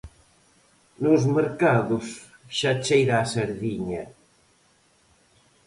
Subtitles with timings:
[1.03, 2.05] Nos mercados
[2.57, 4.03] xa cheira a sardiña.